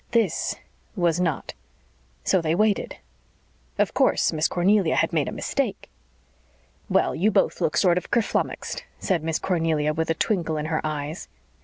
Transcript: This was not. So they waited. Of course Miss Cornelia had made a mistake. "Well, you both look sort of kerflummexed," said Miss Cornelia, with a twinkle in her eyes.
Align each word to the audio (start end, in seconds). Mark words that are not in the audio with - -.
This 0.13 0.55
was 0.95 1.19
not. 1.19 1.53
So 2.23 2.41
they 2.41 2.55
waited. 2.55 2.97
Of 3.77 3.93
course 3.93 4.33
Miss 4.33 4.47
Cornelia 4.47 4.95
had 4.95 5.13
made 5.13 5.27
a 5.27 5.31
mistake. 5.31 5.91
"Well, 6.89 7.13
you 7.13 7.29
both 7.29 7.61
look 7.61 7.77
sort 7.77 7.99
of 7.99 8.09
kerflummexed," 8.09 8.81
said 8.97 9.23
Miss 9.23 9.37
Cornelia, 9.37 9.93
with 9.93 10.09
a 10.09 10.15
twinkle 10.15 10.57
in 10.57 10.65
her 10.65 10.81
eyes. 10.83 11.27